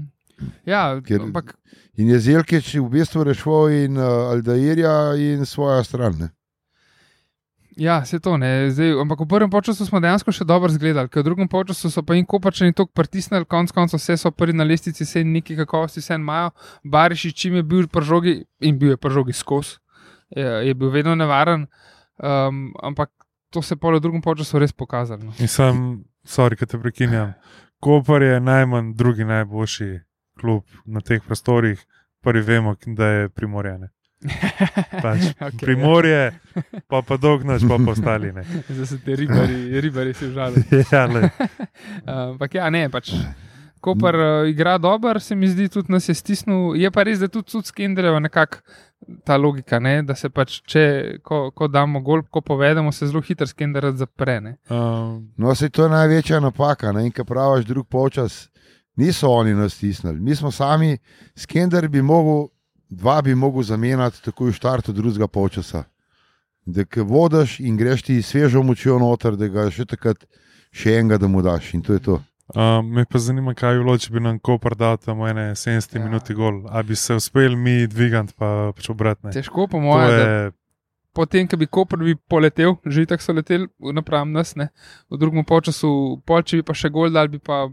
Ja, 0.65 1.01
Ker- 1.01 1.21
ampak 1.23 1.57
In 1.97 2.09
je 2.13 2.19
Zelkič 2.19 2.75
v 2.77 2.89
bistvu 2.93 3.23
rešil 3.25 3.69
in 3.73 3.97
uh, 3.97 4.29
Aldairja 4.29 5.15
in 5.17 5.45
svojo 5.45 5.81
stran. 5.83 6.13
Ne? 6.19 6.29
Ja, 7.77 8.05
se 8.05 8.19
to 8.19 8.37
ne. 8.37 8.71
Zdaj, 8.71 8.95
ampak 9.01 9.19
v 9.21 9.27
prvem 9.29 9.51
času 9.61 9.85
smo 9.85 9.99
dejansko 10.01 10.33
še 10.33 10.45
dobro 10.49 10.69
zgledali, 10.73 11.09
ker 11.13 11.21
v 11.21 11.29
drugem 11.29 11.49
času 11.49 11.91
so 11.93 12.01
pa 12.01 12.15
jim 12.17 12.25
kopačeni 12.25 12.73
tako 12.73 12.89
pritisnili, 12.97 13.45
konc 13.45 13.71
koncev 13.71 14.01
vse 14.01 14.17
so 14.17 14.31
prvi 14.31 14.57
na 14.57 14.65
lestvici, 14.65 15.05
vse 15.05 15.23
neki 15.23 15.55
kakovosti, 15.61 16.01
vse 16.01 16.17
imajo. 16.17 16.49
Bariši, 16.83 17.33
čim 17.33 17.55
je 17.55 17.63
bil 17.63 17.87
pri 17.87 18.05
žogi 18.05 18.33
in 18.65 18.79
bil 18.81 18.95
je 18.95 18.97
pri 18.97 19.13
žogi 19.13 19.33
skos, 19.33 19.77
je, 20.33 20.47
je 20.67 20.73
bil 20.73 20.89
vedno 20.89 21.13
nevaren. 21.15 21.67
Um, 22.17 22.73
ampak 22.81 23.13
to 23.53 23.61
se 23.61 23.77
pa 23.77 23.93
v 23.93 24.01
drugem 24.01 24.25
času 24.25 24.59
res 24.59 24.73
pokazalo. 24.73 25.29
No. 25.29 25.33
in 25.37 25.47
sem, 25.47 26.03
sorry, 26.25 26.57
da 26.57 26.65
te 26.65 26.81
prekinjam. 26.81 27.35
Koper 27.79 28.21
je 28.21 28.39
najmanj 28.41 28.95
drugi 28.97 29.23
najboljši 29.23 29.99
klub 30.41 30.65
na 30.85 31.01
teh 31.01 31.21
prostorih, 31.21 31.77
prvi 32.25 32.41
vemo, 32.41 32.73
da 32.97 33.05
je 33.05 33.29
primorjene. 33.29 33.93
Pač, 35.05 35.29
okay, 35.37 35.61
primorje, 35.61 36.31
pa 36.89 37.01
pa 37.05 37.17
pa 37.69 37.77
pa 37.85 37.91
ostali. 37.91 38.31
Ne. 38.33 38.43
Zdaj 38.73 38.87
so 38.89 38.97
ti 39.05 39.15
ribari, 39.15 39.81
ribari 39.81 40.13
si 40.13 40.25
užalili. 40.25 40.65
Ja, 40.91 41.05
le. 41.05 41.29
Ampak 42.05 42.57
ja, 42.57 42.69
ne, 42.69 42.87
pač. 42.89 43.13
Koper 43.79 44.15
uh, 44.15 44.49
igra 44.49 44.77
dobro, 44.81 45.19
se 45.19 45.35
mi 45.35 45.47
zdi, 45.47 45.69
tudi 45.69 45.93
nas 45.93 46.09
je 46.09 46.15
stisnil. 46.17 46.73
Je 46.75 46.89
pa 46.91 47.05
res, 47.05 47.21
da 47.21 47.29
tudi 47.29 47.51
tudi 47.51 47.69
skendereva 47.69 48.19
nekako 48.19 48.57
ta 49.23 49.37
logika, 49.37 49.79
ne? 49.79 50.01
da 50.03 50.15
se 50.17 50.29
pač, 50.33 50.57
če 50.65 50.83
ko, 51.23 51.51
ko 51.53 51.67
damo 51.69 52.01
gol, 52.01 52.23
ko 52.25 52.41
povedemo, 52.41 52.91
se 52.91 53.07
zelo 53.07 53.21
hitro 53.21 53.45
skender 53.47 53.91
zapre. 53.95 54.39
Ne? 54.41 54.57
Um, 54.73 55.29
No, 55.37 55.53
se 55.55 55.69
to 55.69 55.85
je 55.85 55.93
največja 55.93 56.41
napaka. 56.41 56.91
Ne? 56.91 57.05
In 57.05 57.13
kaj 57.13 57.29
praviš, 57.29 57.69
drug 57.69 57.87
polčas, 57.87 58.47
niso 58.97 59.29
oni 59.29 59.53
nas 59.53 59.77
stisnili. 59.77 60.19
Mi 60.19 60.35
smo 60.35 60.51
sami, 60.51 60.97
Skender 61.37 61.87
bi 61.87 62.01
mogel, 62.01 62.47
dva 62.89 63.21
bi 63.21 63.35
mogel 63.35 63.63
zamenjati 63.63 64.23
takoj 64.23 64.51
v 64.51 64.55
štartu 64.55 64.93
drugega 64.93 65.27
polčasa. 65.27 65.83
Da 66.65 66.83
ko 66.85 67.03
vodiš 67.03 67.59
in 67.59 67.77
greš 67.77 68.03
ti 68.03 68.21
svežo 68.21 68.63
močjo 68.63 68.99
noter, 68.99 69.35
da 69.35 69.47
ga 69.47 69.69
še 69.71 69.85
takrat 69.85 70.25
še 70.71 70.97
enega, 70.99 71.17
da 71.17 71.27
mu 71.27 71.41
daš. 71.41 71.73
In 71.73 71.81
to 71.81 71.93
je 71.93 71.99
to. 71.99 72.17
um, 72.55 72.91
me 72.91 73.05
pa 73.05 73.19
zanima, 73.19 73.53
kaj 73.53 73.77
bi 73.77 73.83
bilo, 73.83 73.97
če 73.97 74.11
bi 74.11 74.19
nam 74.19 74.39
Koper 74.39 74.75
dal 74.75 74.97
tam 74.97 75.19
v 75.19 75.31
ene 75.31 75.45
70 75.55 75.95
Ja. 75.95 76.03
minuti 76.03 76.33
gol. 76.33 76.63
A 76.69 76.83
bi 76.83 76.95
se 76.95 77.15
uspel 77.15 77.55
mi 77.55 77.87
dvigati, 77.87 78.33
pa 78.37 78.71
pač 78.75 78.89
obratne. 78.89 79.31
Težko, 79.31 79.67
po 79.67 79.79
mojem, 79.79 80.07
da 80.07 80.27
je, 80.27 80.51
potem, 81.13 81.47
ko 81.47 81.57
bi 81.57 81.67
Koper 81.67 81.99
bi 81.99 82.15
poletel, 82.15 82.75
že 82.85 83.05
tako 83.05 83.23
so 83.23 83.33
leteli 83.33 83.67
napram 83.93 84.31
nas, 84.31 84.55
ne? 84.55 84.69
v 85.09 85.17
drugem 85.17 85.43
času, 85.43 86.21
pol, 86.25 86.43
če 86.43 86.57
bi 86.57 86.63
pa 86.63 86.73
še 86.73 86.89
gol 86.89 87.11
dal, 87.11 87.27
bi 87.27 87.39
pa. 87.39 87.67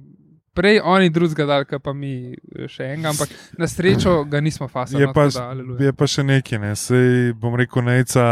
Prej 0.54 0.80
oni 0.84 1.10
drugega 1.10 1.46
dal, 1.46 1.64
pa 1.82 1.92
mi 1.92 2.34
še 2.70 2.92
enega, 2.94 3.10
ampak 3.10 3.32
na 3.58 3.66
srečo 3.66 4.22
ga 4.30 4.40
nismo 4.40 4.68
fasali. 4.68 5.02
je, 5.02 5.08
no, 5.10 5.12
pa, 5.12 5.26
da, 5.28 5.84
je 5.84 5.92
pa 5.92 6.06
še 6.06 6.22
nekaj. 6.22 6.60
Ne. 6.62 6.74
Sej, 6.78 7.32
bom 7.38 7.56
rekel, 7.58 7.82
Nejca, 7.82 8.26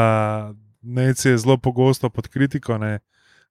Nejca 0.83 1.29
je 1.29 1.39
zelo 1.39 1.59
pogosto 1.59 2.11
pod 2.11 2.31
kritiko. 2.31 2.79
Ne. 2.79 3.01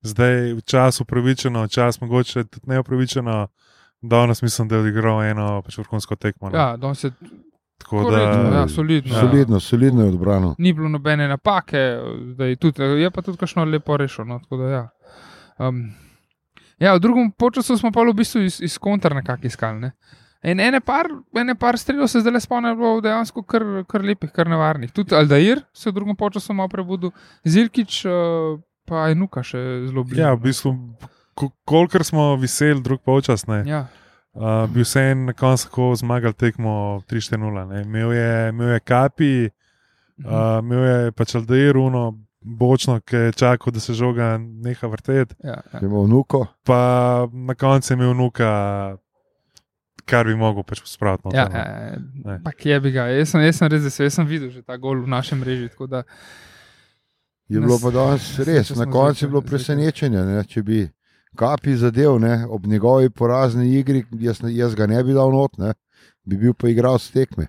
Zdaj, 0.02 0.56
včasih 0.62 1.06
upravičeno, 1.06 1.68
včasih 1.68 2.02
mogoče 2.02 2.48
tudi 2.48 2.72
neupravičeno. 2.72 3.48
Danes 4.02 4.42
mislim, 4.42 4.68
da 4.68 4.80
je 4.80 4.88
odigral 4.88 5.20
eno 5.24 5.62
pač 5.62 5.78
vrhunsko 5.78 6.16
tekmo. 6.16 6.50
ne. 6.50 6.58
Ja, 6.58 6.78
danes 6.78 7.04
je 7.04 7.12
Tako 7.82 8.12
da, 8.12 8.18
ja, 8.20 8.68
solidno. 8.68 9.16
Ja. 9.16 9.20
Solidno, 9.20 9.60
solidno 9.60 10.02
je 10.02 10.10
odbrano. 10.10 10.56
Ni 10.58 10.74
bilo 10.74 10.90
nobene 10.90 11.28
napake, 11.28 11.98
zdaj, 12.34 12.56
tudi, 12.56 12.84
je 12.84 13.12
pa 13.12 13.22
tudi 13.22 13.38
kakšno 13.38 13.66
lepo 13.66 13.98
rešeno. 13.98 14.34
No, 14.34 14.40
tako 14.40 14.58
da, 14.58 14.70
ja. 14.70 14.90
Um, 15.58 15.94
ja, 16.82 16.96
v 16.98 17.04
drugem 17.04 17.30
času 17.54 17.78
smo 17.78 17.92
pa 17.94 18.02
v 18.02 18.14
bistvu 18.18 18.42
iz, 18.48 18.58
iz 18.62 18.78
kontra 18.82 19.16
nekako 19.16 19.48
iskali. 19.48 19.80
Ne? 19.80 19.92
In 20.44 20.60
ene 20.60 20.80
par, 20.82 21.06
ene 21.38 21.54
par 21.56 21.78
strelov 21.78 22.10
se 22.10 22.20
zdaj 22.20 22.34
le 22.34 22.40
spomnim, 22.42 22.74
bilo 22.78 22.98
dejansko 23.02 23.44
kar, 23.46 23.62
kar 23.86 24.02
lepih, 24.02 24.32
kar 24.34 24.50
nevarnih. 24.50 24.90
Tudi 24.92 25.14
Aldair 25.16 25.62
se 25.74 25.90
je 25.90 25.92
v 25.92 25.96
drugem 26.00 26.18
času 26.34 26.54
malo 26.54 26.70
prebudil, 26.70 27.12
Zilkič 27.46 28.06
uh, 28.06 28.58
pa 28.86 29.08
je 29.10 29.16
nuka 29.16 29.44
še 29.44 29.62
zelo 29.88 30.04
blizu. 30.04 30.22
ja, 30.22 30.34
v 30.34 30.42
bistvu, 30.50 30.74
ko- 31.38 31.54
kolikor 31.66 32.04
smo 32.04 32.36
veseli, 32.42 32.82
drug 32.82 33.02
polčas, 33.06 33.46
ne, 33.46 33.62
Ja, 33.70 33.86
uh, 34.34 34.66
bi 34.66 34.82
vse 34.82 35.12
en 35.12 35.26
na 35.30 35.34
koncu 35.34 35.70
tako 35.70 35.94
zmagal 35.96 36.34
tekmo 36.34 37.04
3-4-0. 37.06 37.70
ne. 37.70 37.82
Imel 37.86 38.12
je, 38.14 38.50
imel 38.50 38.74
je 38.74 38.80
kapi, 38.80 39.50
mhm. 40.18 40.26
uh, 40.26 40.60
imel 40.66 40.84
je 40.84 41.12
pač 41.12 41.36
Aldeir, 41.36 41.78
uno 41.78 42.18
bočno, 42.42 43.00
ki 43.00 43.16
je 43.18 43.32
čakal, 43.34 43.72
da 43.72 43.80
se 43.80 43.94
žoga 43.94 44.38
neha 44.38 44.88
vrteti. 44.88 45.36
ja, 45.44 45.62
ja. 45.64 45.80
Če 45.80 45.86
ima 45.86 46.00
vnuko, 46.00 46.46
pa 46.64 46.80
na 47.32 47.56
koncu 47.56 47.94
je 47.94 47.96
imel 47.96 48.14
nuka, 48.14 48.50
kar 50.06 50.26
bi 50.26 50.36
mogel 50.36 50.64
pač 50.64 50.82
spraviti. 50.86 51.30
Ja, 51.34 51.46
no. 51.46 51.56
ja, 51.56 51.98
Ne. 52.26 52.40
pa 52.44 52.52
kje 52.52 52.80
bi 52.80 52.92
ga? 52.92 53.06
Jaz 53.08 53.30
sem, 53.30 53.42
jaz 53.42 53.56
sem 53.56 53.68
res 53.68 53.84
vesel, 53.84 54.06
jaz 54.06 54.14
sem 54.14 54.26
videl 54.28 54.50
že 54.50 54.62
ta 54.62 54.78
gol 54.78 55.02
v 55.02 55.08
našem 55.08 55.40
mreži. 55.40 55.70
tako 55.70 55.88
da- 55.88 56.04
je 57.50 57.60
bilo 57.60 57.78
pa 57.80 57.92
danes 57.92 58.26
res. 58.48 58.70
Na 58.72 58.86
koncu 58.86 59.26
je 59.26 59.30
bilo 59.30 59.42
presenečenje. 59.42 60.22
Ne? 60.22 60.44
Če 60.44 60.64
bi 60.64 60.90
kapi 61.36 61.76
zadev 61.76 62.20
ne? 62.20 62.46
ob 62.50 62.66
njegovi 62.66 63.10
porazni 63.10 63.70
igri, 63.76 64.06
jaz, 64.20 64.42
jaz 64.44 64.76
ga 64.76 64.88
ne 64.88 65.04
bi 65.04 65.14
dal 65.14 65.32
not, 65.32 65.58
ne? 65.58 65.74
bi 66.26 66.38
bil 66.38 66.54
pa 66.54 66.68
igralec 66.68 67.12
tekme. 67.12 67.48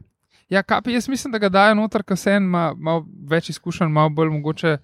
Ja, 0.52 0.62
kapi, 0.62 0.92
jaz 0.92 1.08
mislim, 1.08 1.32
da 1.32 1.38
ga 1.40 1.48
dajo 1.48 1.74
noter, 1.78 2.02
ker 2.04 2.16
se 2.20 2.34
en 2.36 2.44
ima 2.44 2.74
malo 2.76 3.06
več 3.28 3.48
izkušenj, 3.54 3.88
malo 3.88 4.12
bolj 4.12 4.28
mogoče. 4.34 4.76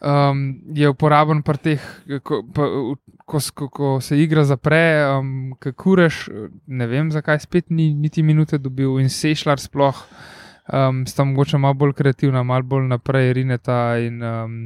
Um, 0.00 0.42
je 0.76 0.88
uporaben 0.88 1.42
pri 1.44 1.58
teh, 1.60 1.86
ko, 2.24 2.38
pa, 2.56 2.66
ko, 3.28 3.40
ko, 3.54 3.68
ko 3.68 3.88
se 4.04 4.16
igra 4.20 4.44
zapre, 4.48 4.82
um, 5.16 5.30
ki 5.60 5.72
kureš, 5.76 6.22
ne 6.66 6.86
vem 6.88 7.10
zakaj, 7.12 7.40
spet 7.44 7.68
ni 7.68 7.90
niti 7.92 8.24
minute 8.24 8.60
dobil 8.60 9.00
in 9.00 9.10
sešljar 9.12 9.60
sploh, 9.60 9.98
um, 10.72 11.02
sta 11.08 11.26
mogoče 11.28 11.60
malo 11.60 11.76
bolj 11.82 11.96
kreativna, 11.98 12.44
malo 12.44 12.68
bolj 12.70 12.88
naprej 12.92 13.34
rineta 13.40 13.80
in 14.00 14.22
um, 14.24 14.56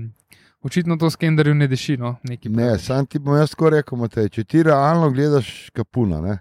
Očitno 0.65 0.97
to 0.97 1.11
skenderju 1.11 1.55
ne 1.55 1.67
diši. 1.69 1.97
No, 2.01 2.15
Ne, 2.57 2.79
sam 2.79 3.07
ti 3.07 3.19
bom 3.19 3.37
jaz 3.37 3.51
tako 3.53 3.69
rekel, 3.75 3.99
Matej, 4.01 4.31
če 4.33 4.45
ti 4.49 4.63
realno 4.65 5.11
gledaš 5.13 5.51
kapuna, 5.77 6.23
ne, 6.25 6.39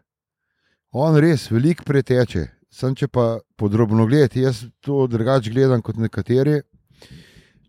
on 0.95 1.17
res 1.19 1.49
veliko 1.51 1.83
preteče. 1.83 2.45
Sam 2.73 2.95
če 2.97 3.05
pa 3.07 3.37
podrobno 3.55 4.07
gledati, 4.09 4.41
jaz 4.41 4.63
to 4.81 5.03
drugače 5.07 5.51
gledam 5.53 5.81
kot 5.85 5.99
nekateri. 6.01 6.61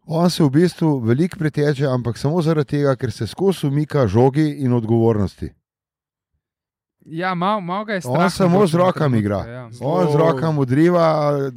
On 0.06 0.30
se 0.30 0.44
v 0.44 0.50
bistvu 0.52 0.98
veliko 1.04 1.38
preteče, 1.40 1.84
ampak 1.88 2.16
samo 2.20 2.40
zaradi 2.42 2.78
tega, 2.78 2.94
ker 2.96 3.12
se 3.12 3.28
skozi 3.28 3.66
umika 3.68 4.06
žogi 4.08 4.46
in 4.64 4.72
odgovornosti. 4.72 5.50
Ja, 7.04 7.34
malo 7.34 7.60
mal 7.60 7.84
ga 7.84 7.98
je 7.98 8.00
strah. 8.00 8.24
On 8.24 8.30
samo 8.30 8.66
z 8.66 8.80
rokami 8.80 9.18
igra. 9.20 9.42
Ja. 9.44 9.64
On 9.80 10.08
z 10.12 10.16
rokami 10.16 10.64
udriva, 10.64 11.06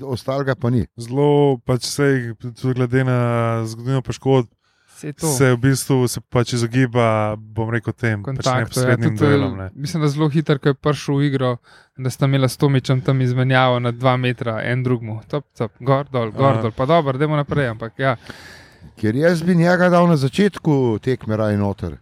ostalega 0.03 0.55
pa 0.55 0.69
ni. 0.69 0.83
Zelo, 0.99 1.57
pač 1.63 1.87
se, 1.87 2.33
tudi 2.43 2.73
glede 2.81 3.03
na 3.07 3.19
zgodovino 3.63 4.03
poškodb, 4.03 4.51
To. 4.97 5.27
se 5.27 5.51
v 5.53 5.57
bistvu 5.61 6.07
se 6.07 6.21
pač 6.21 6.53
izogiba, 6.57 7.35
bom 7.37 7.69
rekel, 7.73 7.93
tem 7.93 8.23
pač 8.23 8.31
kontaktu. 8.31 8.49
Ja, 8.49 8.65
neposrednim 8.65 9.17
tudi, 9.17 9.23
duelom. 9.25 9.57
Ne. 9.57 9.69
mislim, 9.75 10.03
da 10.03 10.09
zelo 10.09 10.29
hitro, 10.33 10.57
ko 10.59 10.73
je 10.73 10.77
prišel 10.81 11.19
v 11.19 11.27
igro, 11.29 11.51
da 11.97 12.09
sta 12.13 12.25
imela 12.25 12.49
s 12.49 12.57
Tomičem 12.57 13.01
tam 13.05 13.21
izmenjavo 13.21 13.79
na 13.79 13.91
dva 13.93 14.17
metra, 14.17 14.59
en 14.65 14.83
drugmu, 14.83 15.19
top, 15.29 15.45
top, 15.57 15.75
gor, 15.79 16.09
dol, 16.11 16.31
gor, 16.31 16.61
dol, 16.61 16.73
pa 16.73 16.89
dobro, 16.89 17.17
idemo 17.17 17.37
naprej. 17.37 17.73
Ampak 17.75 17.99
ja, 18.01 18.15
Ker 18.97 19.15
jaz 19.15 19.43
bi 19.43 19.55
njega 19.55 19.89
dal 19.89 20.07
na 20.09 20.17
začetku 20.17 20.99
tekme 21.05 21.37
raj 21.37 21.57
noter. 21.57 21.97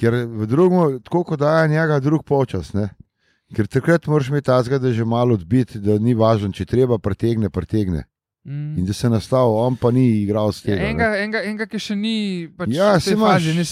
Ker 0.00 0.14
v 0.24 0.46
drugem, 0.48 1.00
tako 1.04 1.24
kot 1.24 1.40
daje 1.40 1.68
njega, 1.68 2.00
drug 2.00 2.24
počas. 2.24 2.72
Ne? 2.72 2.88
Ker 3.52 3.68
takrat 3.68 4.06
moraš 4.08 4.30
imeti 4.32 4.48
tazga, 4.48 4.78
da 4.78 4.88
je 4.88 5.02
že 5.02 5.04
malo 5.04 5.34
odbit, 5.34 5.76
da 5.76 5.98
ni 5.98 6.14
važno, 6.14 6.52
če 6.52 6.64
treba, 6.64 6.98
pretegne, 6.98 7.50
pretegne. 7.50 8.06
Mm. 8.44 8.78
In 8.78 8.84
da 8.84 8.92
se 8.92 9.08
nastavi, 9.08 9.52
on 9.56 9.76
pa 9.76 9.90
ni 9.90 10.22
igral 10.22 10.52
s 10.52 10.64
Ja, 10.64 10.74
tem. 10.74 10.84
enega, 10.84 11.16
enega, 11.16 11.42
enega, 11.42 11.66
ki 11.66 11.78
še 11.78 11.94
ni 11.94 12.14
pač 12.48 12.68
Ja, 12.70 12.92
v 12.92 12.94
tej 12.94 13.00
saj 13.02 13.12
imaš, 13.12 13.32
fazi, 13.34 13.54
ne 13.54 13.64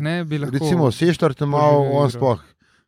ne 0.00 0.14
lahko. 0.38 0.52
Recimo, 0.54 0.90
seštarte 0.90 1.46
malo, 1.46 1.78
poživel 1.80 1.96
on 1.96 2.10
sploh. 2.10 2.42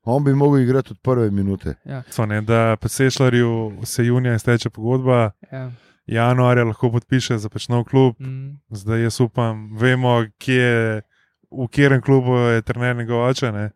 On 0.04 0.22
bi 0.22 0.34
mogel 0.34 0.60
igrati 0.60 0.92
od 0.92 1.00
prve 1.00 1.30
minute. 1.30 1.74
So, 2.10 2.26
ne, 2.26 2.40
da 2.40 2.76
pa 2.76 2.88
Sešljarju 2.88 3.50
se 3.82 4.04
junija 4.04 4.34
izteče 4.34 4.70
pogodba, 4.70 5.30
Ja. 5.52 5.70
januarja 6.06 6.64
lahko 6.64 6.90
podpiše 6.92 7.38
za 7.38 7.48
pač 7.48 7.68
nov 7.68 7.84
klub. 7.84 8.14
Mm. 8.20 8.60
Zdaj 8.70 9.02
jaz 9.02 9.20
upam, 9.20 9.70
vemo, 9.74 10.24
kje, 10.38 11.02
v 11.50 11.66
katerem 11.66 12.02
klubu 12.02 12.36
je 12.36 12.62
trener 12.62 12.96
njegov 12.96 13.24
oče. 13.24 13.52
Ne? 13.52 13.70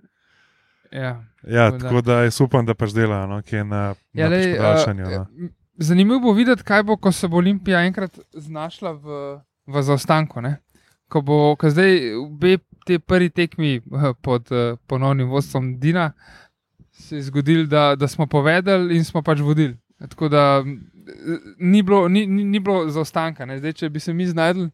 Ja. 0.93 1.25
Ja, 1.43 1.71
Tako 1.71 2.01
da. 2.01 2.15
da 2.15 2.23
jaz 2.23 2.41
upam, 2.41 2.67
da 2.67 2.75
pač 2.75 2.93
dela, 2.93 3.27
no, 3.27 3.43
ki 3.43 3.57
je 3.57 3.65
na, 3.65 3.95
Ja, 4.13 4.29
na 4.29 4.37
lej, 4.37 4.57
podaljšanju. 4.57 5.05
uh, 5.05 5.11
No. 5.11 5.49
Zanimivo 5.81 6.21
bo 6.21 6.33
videti, 6.33 6.63
kaj 6.63 6.83
bo, 6.83 6.97
ko 6.97 7.13
se 7.13 7.29
bo 7.29 7.37
Olimpija 7.37 7.85
enkrat 7.87 8.19
znašla 8.35 8.93
v, 8.93 9.21
v 9.67 9.83
zaostanku. 9.83 10.41
Ne? 10.41 10.57
Ko 11.09 11.23
bo 11.23 11.57
ko 11.57 11.71
zdaj 11.71 12.15
obe 12.21 12.59
te 12.87 12.99
prvi 12.99 13.31
tekmi 13.31 13.77
eh, 13.77 14.13
pod 14.23 14.53
uh, 14.53 14.79
ponovnim 14.87 15.29
vodstvom 15.29 15.79
Dina, 15.81 16.13
se 16.93 17.17
je 17.17 17.23
zgodilo, 17.23 17.67
da, 17.67 17.95
da 17.97 18.09
smo 18.09 18.27
povedali 18.27 18.97
in 18.97 19.05
smo 19.05 19.23
pač 19.23 19.41
vodili. 19.41 19.77
Tako 20.09 20.29
da 20.29 20.63
eh, 20.65 21.49
ni 21.59 21.83
bilo, 21.83 22.09
ni, 22.09 22.27
ni, 22.27 22.45
ni 22.45 22.61
bilo 22.61 22.89
zaostanka. 22.89 23.47
Ne? 23.47 23.59
Zdaj, 23.59 23.73
če 23.73 23.91
bi 23.91 24.01
se 24.01 24.15
mi 24.15 24.27
znašli 24.27 24.71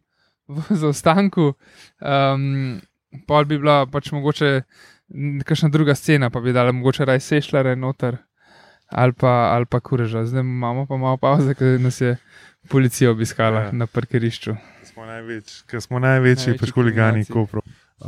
v 0.47 0.63
zaostanku, 0.83 1.53
um, 2.01 2.79
pol 3.27 3.45
bi 3.45 3.57
bila 3.57 3.85
pač 3.85 4.11
mogoče 4.11 4.61
kakšna 5.47 5.69
druga 5.69 5.95
scena, 5.95 6.29
pa 6.29 6.39
bi 6.43 6.53
dala 6.53 6.71
mogoče 6.71 7.05
raj 7.05 7.19
sešljare 7.19 7.75
noter 7.75 8.17
ali 8.87 9.13
pa, 9.13 9.27
ali 9.49 9.65
pa 9.65 9.79
kureža. 9.79 10.25
Zdaj 10.25 10.41
imamo 10.41 10.85
pa 10.85 10.97
malo 10.97 11.17
pauze, 11.17 11.53
ker 11.53 11.79
nas 11.79 12.01
je 12.01 12.17
policija 12.67 13.11
obiskala 13.11 13.59
Ja. 13.59 13.65
ja. 13.65 13.71
na 13.73 13.85
parkirišču. 13.85 14.55
Smo 14.83 15.05
največji, 15.05 15.63
ker 15.65 15.81
smo 15.81 15.99
največji, 15.99 16.47
Največji 16.47 16.59
pač 16.59 16.71
huligani. 16.71 17.25
Kopro. 17.25 17.61
Uh, 17.99 18.07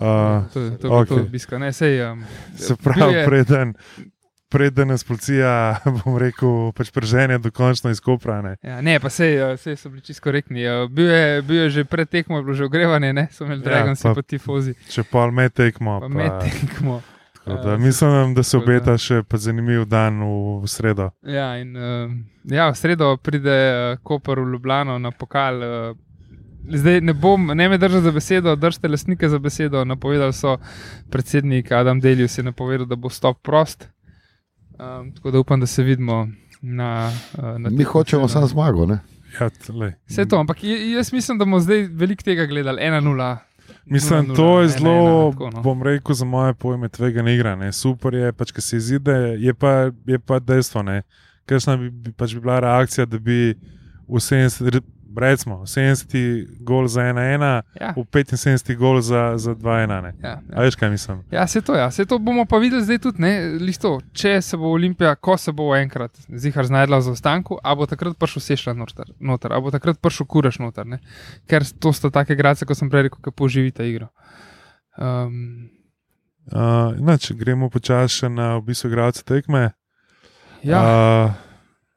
To, 0.50 0.60
je- 0.60 0.72
okay. 0.80 1.08
to 1.08 1.16
obiska. 1.18 1.58
Ne, 1.58 1.74
sej, 1.74 2.02
um, 2.04 2.24
se 2.56 2.76
pravi, 2.76 3.14
je- 3.14 3.26
preden, 3.26 3.74
preden 4.48 4.88
nas 4.88 5.04
policija, 5.04 5.76
bom 5.96 6.18
rekel, 6.18 6.72
pač 6.72 6.90
preženje 6.90 7.38
dokončno 7.40 7.90
izkoprane. 7.90 8.56
Ja, 8.62 8.82
ne, 8.82 9.00
pa 9.00 9.10
sej, 9.10 9.38
uh, 9.44 9.56
sej 9.56 9.76
so 9.76 9.90
bili 9.90 10.02
čisto 10.02 10.24
korektni. 10.24 10.62
Uh, 10.64 10.90
bil, 10.90 11.06
je, 11.08 11.42
bil 11.42 11.58
je 11.58 11.70
že 11.70 11.84
pred 11.86 12.06
tekmo, 12.08 12.38
je 12.38 12.44
bilo 12.44 12.54
že 12.54 12.66
ogrevanje, 12.66 13.14
ne, 13.14 13.28
so 13.32 13.46
imeli 13.46 13.60
Ja, 13.60 13.66
Dragon, 13.66 13.94
ja, 13.94 14.04
pa- 14.04 14.14
pa 14.14 14.22
tifozi, 14.24 14.74
Če 14.88 15.04
pol 15.04 15.32
med 15.32 15.54
tekmo. 15.54 16.00
pa 16.00 16.08
Pa, 16.08 16.14
med 16.14 16.32
tekmo. 16.44 17.02
tako 17.02 17.19
da, 17.56 17.72
Ja, 17.72 17.78
mislim, 17.78 18.34
da 18.36 18.44
se 18.44 18.58
obeta 18.58 18.98
še 18.98 19.24
pa 19.24 19.38
zanimiv 19.38 19.86
dan 19.86 20.22
v, 20.24 20.68
sredo. 20.68 21.10
Ja, 21.24 21.58
in 21.58 21.76
ja, 22.44 22.70
v 22.70 22.76
sredo 22.76 23.18
pride 23.18 23.58
uh, 23.72 23.98
Koper 24.04 24.40
v 24.40 24.54
Ljubljano 24.54 25.00
na 25.00 25.12
pokal. 25.12 25.64
Uh, 25.64 25.98
Zdaj 26.70 27.00
ne 27.02 27.14
bom, 27.14 27.48
ne 27.56 27.70
me 27.70 27.78
držati 27.78 28.04
za 28.04 28.12
besedo, 28.12 28.56
držite 28.56 28.88
lastnike 28.88 29.30
za 29.30 29.40
besedo. 29.40 29.86
Napovedali 29.86 30.34
so 30.34 30.58
predsednik 31.10 31.72
Adam 31.72 32.00
Delius 32.00 32.38
je 32.38 32.44
napovedal, 32.44 32.86
da 32.86 32.96
bo 32.96 33.10
stop 33.10 33.40
prost. 33.42 33.88
Um, 34.80 35.16
tako 35.16 35.32
da 35.32 35.40
upam, 35.40 35.60
da 35.60 35.66
se 35.66 35.84
vidimo 35.84 36.28
na. 36.62 37.12
Uh, 37.38 37.58
na 37.60 37.70
Mi 37.70 37.84
hočemo 37.84 38.28
samo 38.28 38.48
zmago. 38.48 38.86
Ne? 38.86 39.00
Ja. 39.40 39.50
Vse 40.10 40.26
to, 40.26 40.40
ampak 40.40 40.58
jaz 40.96 41.14
mislim, 41.14 41.38
da 41.38 41.46
bomo 41.46 41.60
zdaj 41.60 41.88
veliko 41.92 42.24
tega 42.24 42.46
gledali, 42.46 42.82
1-0. 42.82 43.38
Mislim, 43.90 44.20
0:0, 44.20 44.36
to 44.36 44.62
je 44.62 44.68
1:1, 44.68 44.78
zelo, 44.78 45.32
tako, 45.32 45.50
no. 45.50 45.62
bom 45.62 45.84
rekel, 45.84 46.16
za 46.16 46.26
moje 46.26 46.54
pojme 46.54 46.90
tvegana 46.90 47.32
igra. 47.32 47.56
Ne. 47.56 47.72
Super 47.74 48.14
je, 48.14 48.34
pač, 48.34 48.52
ker 48.52 48.62
se 48.62 48.78
izide, 48.78 49.12
je 49.40 49.54
pa, 49.54 49.92
je 50.06 50.20
pa 50.20 50.40
dejstvo. 50.40 50.84
Kakšna 51.46 51.78
bi, 51.78 51.90
bi, 51.90 52.12
pač 52.12 52.34
bi 52.34 52.42
bila 52.42 52.60
reakcija, 52.60 53.06
da 53.06 53.20
bi 53.20 53.56
v 54.08 54.22
70, 54.22 54.70
re- 54.70 54.86
recimo, 55.20 55.56
70 55.60 56.08
gol 56.60 56.88
za 56.88 57.02
1-1, 57.04 57.62
Ja, 57.76 57.94
v 57.94 58.04
75 58.04 58.76
gol 58.76 59.02
za, 59.02 59.38
za 59.38 59.56
2-1. 59.56 60.02
ne. 60.02 60.14
ja, 60.24 60.40
A 60.50 60.56
ja. 60.56 60.62
veš, 60.62 60.76
kaj 60.76 60.90
mislim? 60.90 61.24
ja 61.32 61.48
se 61.48 61.62
to, 61.62 61.76
ja. 61.76 61.92
se 61.92 62.06
to 62.06 62.20
bomo 62.20 62.46
pa 62.46 62.58
videli 62.58 62.84
zdaj 62.84 63.00
tudi, 63.00 63.22
ne, 63.22 63.32
listo. 63.60 64.00
Če 64.14 64.42
se 64.42 64.58
bo 64.58 64.72
Olimpija, 64.72 65.16
ko 65.16 65.38
se 65.38 65.52
bo 65.52 65.76
enkrat 65.76 66.12
zihar 66.30 66.66
znašla 66.66 66.98
v 66.98 67.02
zaostanku, 67.02 67.58
a 67.64 67.76
bo 67.76 67.86
takrat 67.86 68.18
prišel 68.18 68.42
sešla 68.42 68.74
noter, 68.74 69.06
noter, 69.20 69.54
a 69.54 69.60
bo 69.60 69.72
takrat 69.72 70.00
prišel 70.02 70.26
kuraš 70.26 70.60
noter, 70.60 70.86
ne? 70.86 71.00
ker 71.48 71.64
to 71.80 71.94
sta 71.94 72.10
take 72.10 72.36
grace, 72.36 72.66
kot 72.66 72.78
sem 72.78 72.90
prej 72.90 73.08
rekel, 73.10 73.20
ki 73.22 73.32
poživita 73.32 73.84
igro. 73.84 74.08
Um, 74.98 75.70
Uh, 76.50 76.98
inače, 77.00 77.34
gremo 77.38 77.70
počasi 77.70 78.26
na 78.30 78.56
obisko 78.56 78.88
igralca 78.88 79.22
tekme. 79.24 79.72
ja, 80.64 80.80
Uh, 80.82 81.32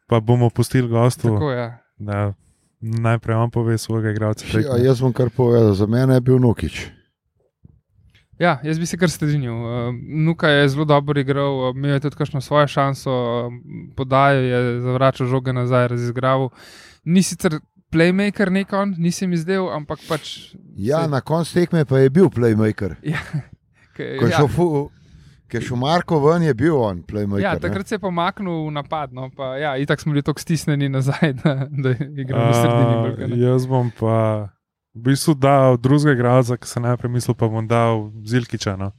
pa 0.07 0.21
bomo 0.21 0.51
pustili 0.51 0.89
gostu, 0.89 1.29
tako. 1.33 1.51
Ja. 1.53 1.79
da 1.97 2.35
najprej 2.83 3.37
on 3.37 3.51
pove 3.51 3.79
svojega 3.79 4.11
igralca 4.11 4.47
Ja, 4.59 4.77
jaz 4.77 5.01
bom 5.01 5.13
kar 5.13 5.31
povedal, 5.31 5.75
za 5.75 5.87
mene 5.87 6.15
je 6.15 6.21
bil 6.23 6.39
Nukič. 6.39 6.91
Ja, 8.39 8.59
jaz 8.61 8.79
bi 8.79 8.87
se 8.87 8.97
kar 8.97 9.11
strinjal. 9.11 9.55
Uh, 9.55 9.95
Nuka 10.19 10.49
je 10.49 10.69
zelo 10.69 10.85
dobro 10.85 11.21
igral, 11.21 11.61
uh, 11.61 11.77
imel 11.77 11.91
je 11.93 12.01
tudi 12.01 12.17
kakšno 12.17 12.41
svojo 12.41 12.67
šanso, 12.67 13.11
uh, 13.11 13.53
podajal 13.97 14.43
je, 14.43 14.81
zavračal 14.81 15.27
žoge 15.27 15.53
nazaj, 15.53 15.89
razigral. 15.89 16.49
Ni 17.05 17.23
sicer 17.23 17.61
playmaker 17.91 18.51
nek 18.51 18.73
on, 18.73 18.95
nisem 18.99 19.31
mi 19.31 19.37
zdel, 19.37 19.69
ampak 19.71 20.01
pač. 20.09 20.55
Ja, 20.75 21.05
se- 21.05 21.11
na 21.11 21.21
koncu 21.21 21.55
tekme 21.55 21.85
pa 21.85 21.99
je 21.99 22.11
bil 22.11 22.31
playmaker. 22.31 22.97
ke- 23.97 24.17
Ko 24.19 24.27
je 24.27 24.31
ja, 24.31 24.37
šel, 24.39 24.49
ko 25.53 25.61
je 25.61 25.67
šel 25.69 25.81
Marko 25.83 26.19
ven, 26.25 26.47
je 26.49 26.55
bil 26.57 26.79
on 26.81 27.03
playmaker. 27.05 27.45
ja, 27.45 27.53
ne. 27.59 27.61
takrat 27.61 27.89
se 27.89 27.99
je 27.99 28.01
pomaknil 28.01 28.71
v 28.71 28.73
napad, 28.79 29.13
no, 29.13 29.29
pa 29.37 29.53
ja, 29.61 29.77
itak 29.77 30.01
smo 30.01 30.17
bili 30.17 30.25
tako 30.25 30.41
stisnjeni 30.41 30.89
nazaj, 30.89 31.33
da, 31.45 31.55
da 31.69 31.93
igramo 32.01 32.49
v 32.49 32.57
sredini. 32.57 33.29
ne. 33.37 33.41
jaz 33.45 33.69
bom 33.69 33.93
pa 34.01 34.49
v 34.95 35.05
bistvu 35.09 35.35
dal 35.35 35.77
drugega 35.77 36.17
igralca, 36.17 36.57
ki 36.57 36.69
sem 36.69 36.85
najprej 36.85 37.13
mislil, 37.13 37.37
pa 37.37 37.49
bom 37.49 37.69
dal 37.69 38.11
Zilkiča. 38.25 38.77
No. 38.81 38.93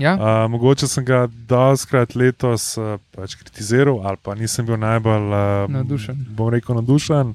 Ja, 0.00 0.14
Uh, 0.16 0.50
mogoče 0.50 0.86
sem 0.88 1.04
ga 1.04 1.26
doskrat 1.28 2.14
letos 2.16 2.78
uh, 2.78 2.96
pač 3.12 3.34
kritiziral, 3.36 3.98
ali 4.06 4.16
pa 4.22 4.32
nisem 4.34 4.64
bil 4.64 4.78
najbolj 4.80 5.26
uh, 5.28 5.66
Navdušen. 5.68 6.22
Bom 6.36 6.48
rekel, 6.48 6.78
navdušen. 6.78 7.34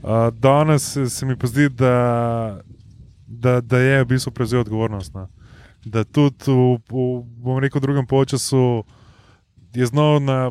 Uh, 0.00 0.30
danes 0.32 0.86
se, 0.94 1.10
se 1.12 1.26
mi 1.26 1.36
pa 1.36 1.50
zdi, 1.50 1.68
da, 1.68 2.60
da, 3.26 3.60
da 3.60 3.78
je 3.78 4.00
v 4.04 4.08
bistvu 4.14 4.32
prevzel 4.32 4.64
odgovornost. 4.64 5.12
No. 5.14 5.26
Da 5.84 6.04
tudi 6.04 6.52
v, 6.52 6.76
v 6.90 7.22
bom 7.40 7.58
rekel, 7.58 7.80
drugem 7.80 8.06
polčasu 8.06 8.84
je 9.74 9.86
znal 9.86 10.20
na 10.20 10.50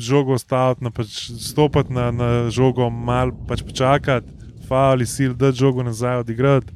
žogo 0.00 0.38
staviti, 0.38 0.84
na 0.84 0.90
pač 0.90 1.30
stopiti 1.36 1.92
na, 1.92 2.10
na 2.10 2.28
žogo, 2.50 2.88
malo 2.90 3.36
pač 3.48 3.60
počakati, 3.62 4.26
fauli 4.68 5.04
sil, 5.04 5.36
da 5.36 5.52
žogo 5.52 5.84
nazaj 5.84 6.24
odigrati. 6.24 6.72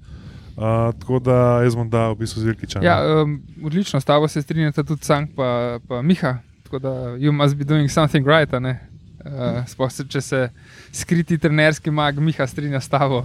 Uh, 0.55 0.93
tako 1.01 1.19
da 1.19 1.63
jaz 1.67 1.75
bom 1.75 1.89
dal 1.91 2.13
v 2.15 2.21
bistvu 2.23 2.45
Zirkiča. 2.45 2.79
no. 2.79 2.87
ja 2.87 3.23
um, 3.23 3.43
odlično, 3.65 4.01
s 4.01 4.05
tabo 4.05 4.29
se 4.29 4.43
strinjata 4.43 4.85
tudi 4.85 5.03
Sank 5.05 5.35
pa, 5.35 5.81
pa 5.89 6.03
Miha, 6.03 6.39
tako 6.63 6.79
da 6.79 6.91
you 7.19 7.33
must 7.33 7.57
be 7.57 7.65
doing 7.65 7.91
something 7.91 8.27
right. 8.27 8.53
Uh, 8.55 9.65
sploh 9.67 9.91
se, 9.91 10.05
če 10.07 10.21
se 10.21 10.49
skriti 10.95 11.39
trenerski 11.39 11.91
mag 11.91 12.19
Miha 12.19 12.47
strinja 12.47 12.81
s 12.81 12.89
tabo. 12.89 13.19
Uh, 13.19 13.25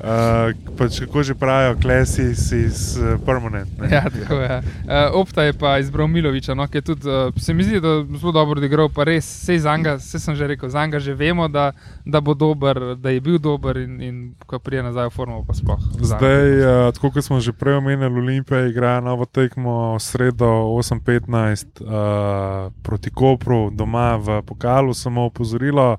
pač 0.78 1.00
kako 1.00 1.24
že 1.24 1.36
pravijo, 1.36 1.76
klesis 1.82 2.52
is 2.52 2.98
uh, 2.98 3.20
permanent. 3.26 3.70
Ne? 3.80 3.90
Ja, 3.92 4.04
tako 4.10 4.42
je. 4.42 4.58
Uh, 4.58 5.22
Opta 5.22 5.44
je 5.44 5.54
pa 5.54 5.78
izbral 5.80 6.08
Miloviča, 6.08 6.54
no, 6.54 6.68
ki 6.68 6.78
je 6.78 6.82
tudi, 6.82 7.10
uh, 7.10 7.34
se 7.38 7.54
mi 7.54 7.64
zdi, 7.64 7.80
da 7.80 7.88
je 7.88 8.18
zelo 8.18 8.32
dobro 8.32 8.58
odigral, 8.58 8.90
pa 8.90 9.04
res, 9.04 9.28
vse 9.44 9.60
zanga, 9.60 9.96
vse 10.02 10.20
sem 10.20 10.36
že 10.36 10.48
rekel, 10.48 10.70
zanga 10.70 11.00
že 11.00 11.14
vemo, 11.14 11.48
da, 11.48 11.72
da 12.06 12.22
bo 12.22 12.34
dober, 12.34 12.96
da 12.98 13.14
je 13.14 13.22
bil 13.22 13.38
dober 13.38 13.78
in, 13.78 14.02
in 14.02 14.16
ko 14.46 14.60
prije 14.60 14.84
nazaj 14.84 15.12
v 15.12 15.16
formu, 15.16 15.46
pa 15.48 15.54
sploh. 15.54 15.80
Zanga. 16.02 16.18
Zdaj, 16.18 16.46
uh, 16.60 16.92
tako 16.98 17.14
kot 17.14 17.26
smo 17.26 17.40
že 17.40 17.54
prej 17.54 17.78
omenili, 17.78 18.10
Olimpija 18.20 18.66
igra 18.66 19.00
novo 19.00 19.26
tekmo 19.26 20.00
sredo 20.00 20.46
8:15 20.74 21.86
uh, 21.86 22.74
proti 22.84 23.10
Kopru, 23.10 23.70
doma 23.70 24.16
v 24.18 24.42
pokalu, 24.42 24.94
samo 24.94 25.30
opozorilo. 25.30 25.98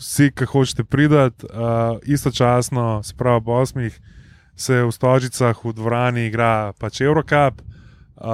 Vsi, 0.00 0.30
ki 0.32 0.44
hočete 0.48 0.84
priti, 0.84 1.14
uh, 1.14 1.28
istočasno, 2.08 3.02
se 3.04 3.14
pravi, 3.14 3.36
ob 3.36 3.48
osmih, 3.48 3.92
se 4.56 4.82
v 4.82 4.92
Stožicah 4.92 5.52
v 5.64 5.72
dvorani 5.72 6.26
igra 6.26 6.72
pač 6.80 7.00
Eurocup, 7.00 7.60
uh, 7.60 8.24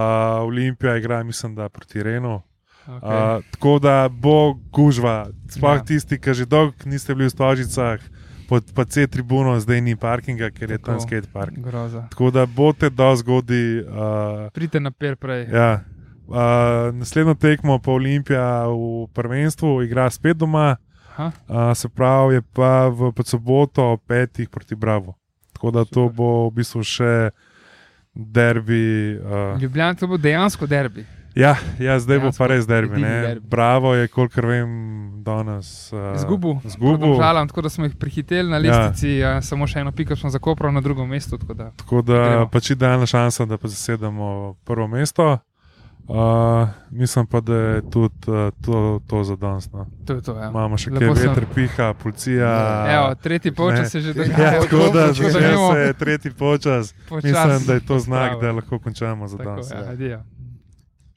Olimpija 0.47 0.97
igra, 0.97 1.23
mislim, 1.27 1.55
da 1.55 1.69
proti 1.69 2.03
Renu. 2.03 2.43
Okay. 2.87 3.37
Uh, 3.39 3.43
tako 3.51 3.79
da 3.79 4.09
bo 4.09 4.55
gužva, 4.71 5.27
sploh 5.51 5.77
Ja. 5.77 5.85
tisti, 5.85 6.19
ki 6.19 6.35
že 6.35 6.47
dolgo 6.47 6.75
niste 6.87 7.15
bili 7.15 7.27
v 7.27 7.35
Stožicah, 7.35 7.99
pod 8.49 8.63
pa 8.75 8.85
C 8.87 9.07
tribuno, 9.11 9.59
zdaj 9.59 9.81
ni 9.83 9.97
parkinga, 9.99 10.51
ker 10.55 10.71
je 10.71 10.79
tam 10.79 10.95
Tako. 10.95 11.03
skate 11.03 11.27
park. 11.35 11.59
Groza. 11.59 12.07
Tako 12.15 12.31
da 12.31 12.47
boste 12.47 12.91
do 12.91 13.11
zgodi. 13.17 13.83
Uh, 13.83 14.47
Pridite 14.55 14.79
na 14.81 14.91
per 14.95 15.17
prej. 15.19 15.51
ja. 15.51 15.83
uh, 16.31 16.95
naslednjo 16.95 17.35
tekmo 17.35 17.79
pa 17.83 17.91
Olimpija 17.91 18.71
v 18.71 19.11
prvenstvu 19.11 19.83
igra 19.83 20.07
spet 20.11 20.37
doma, 20.39 20.77
Aha, 21.17 21.33
uh, 21.49 21.73
se 21.73 21.89
pravi, 21.89 22.35
je 22.35 22.43
pa 22.45 22.89
v 22.89 23.13
soboto 23.25 23.83
ob 23.87 24.01
petih 24.03 24.49
proti 24.49 24.75
Bravo. 24.75 25.15
Tako 25.53 25.71
da 25.71 25.81
to 25.81 26.05
Super. 26.05 26.13
bo 26.13 26.49
v 26.49 26.55
bistvu 26.55 26.83
še 26.83 27.31
derbi. 28.15 29.17
Uh, 29.17 29.57
Ljubljana 29.57 29.95
to 29.95 30.07
bo 30.07 30.17
dejansko 30.17 30.67
derbi. 30.67 31.07
ja, 31.35 31.57
ja, 31.79 31.99
zdaj 31.99 32.17
bo 32.17 32.23
Dejansko 32.23 32.39
pa 32.39 32.47
res 32.47 32.67
derbi. 32.67 33.01
derbi. 33.01 33.41
Bravo 33.43 33.95
je, 33.95 34.09
kolikor 34.09 34.47
vem, 34.47 34.69
danes. 35.23 35.93
Uh, 35.93 36.17
Zgubil, 36.17 36.55
Zgubil. 36.67 37.15
Žalam, 37.15 37.49
tako 37.49 37.63
da 37.63 37.69
smo 37.69 37.85
jih 37.85 37.97
prihiteli 37.97 38.51
na 38.51 38.59
lestvici, 38.59 39.09
ja. 39.15 39.41
samo 39.43 39.67
še 39.67 39.81
eno 39.81 39.93
piko 39.93 40.17
smo 40.17 40.31
zakopali 40.31 40.73
na 40.73 40.81
drugem 40.81 41.09
mestu. 41.09 41.39
tako 41.39 41.55
da- 41.55 41.71
Tako 41.73 42.03
da 42.03 42.21
pač 42.47 42.71
idealna 42.71 43.07
šansa, 43.07 43.45
da 43.45 43.57
pa 43.57 43.69
zasedemo 43.69 44.29
prvo 44.65 44.87
mesto. 44.89 45.39
Uh, 46.09 46.69
mislim 46.91 47.27
pa, 47.27 47.41
da 47.41 47.55
je 47.55 47.83
tudi 47.83 48.15
uh, 48.27 48.35
to, 48.61 48.77
to 49.07 49.25
za 49.25 49.37
danes. 49.37 49.73
No. 49.73 49.87
To 50.05 50.13
je 50.13 50.23
to. 50.23 50.35
Ja. 50.35 50.49
Imamo 50.49 50.77
še 50.77 50.91
Lepo 50.91 51.01
kaj 51.05 51.17
sem- 51.17 51.29
veter, 51.29 51.47
piha, 51.49 51.95
policija. 51.95 52.51
Evo, 52.89 53.15
tretji 53.17 53.53
polčas 53.53 53.95
ne. 53.95 54.01
je 54.01 54.03
že 54.03 54.09
Ja, 54.11 54.15
dogaja. 54.17 54.53
Ja, 54.53 54.61
tako 54.61 54.77
da 54.95 55.07
začne 55.09 55.41
se 55.67 55.93
tretji 55.95 56.31
počas. 56.33 56.95
počasi 57.09 57.27
Mislim, 57.29 57.67
da 57.67 57.75
je 57.75 57.81
to 57.83 57.99
znak, 57.99 58.27
spravo. 58.29 58.41
da 58.43 58.53
lahko 58.53 58.79
končamo 58.79 59.29
za 59.29 59.37
Tako, 59.37 59.51
danes. 59.51 59.71
ja, 60.01 60.07
ja. 60.09 60.23